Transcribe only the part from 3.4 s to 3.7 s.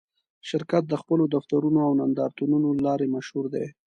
دی.